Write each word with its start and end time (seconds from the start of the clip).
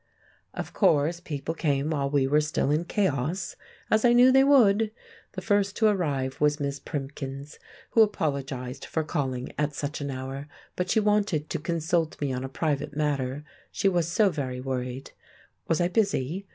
Of 0.55 0.73
course, 0.73 1.19
people 1.19 1.53
came 1.53 1.91
while 1.91 2.09
we 2.09 2.25
were 2.25 2.41
still 2.41 2.71
in 2.71 2.85
chaos, 2.85 3.55
as 3.91 4.03
I 4.03 4.13
knew 4.13 4.31
they 4.31 4.43
would. 4.43 4.89
The 5.33 5.43
first 5.43 5.77
to 5.77 5.85
arrive 5.89 6.41
was 6.41 6.59
Miss 6.59 6.79
Primkins, 6.79 7.59
who 7.91 8.01
apologised 8.01 8.83
for 8.83 9.03
calling 9.03 9.53
at 9.59 9.75
such 9.75 10.01
an 10.01 10.09
hour, 10.09 10.47
but 10.75 10.89
she 10.89 10.99
wanted 10.99 11.51
to 11.51 11.59
consult 11.59 12.19
me 12.19 12.33
on 12.33 12.43
a 12.43 12.49
private 12.49 12.97
matter, 12.97 13.43
she 13.71 13.87
was 13.87 14.07
so 14.07 14.31
very 14.31 14.59
worried. 14.59 15.11
Was 15.67 15.79
I 15.79 15.87
busy? 15.87 16.47